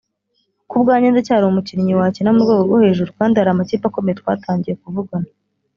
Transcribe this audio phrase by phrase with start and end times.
[0.69, 5.29] Ku bwanjye ndacyari umukinnyi wakina ku rwego rwo hejuru kandi hari amakipe akomeye twatangiye kuvugana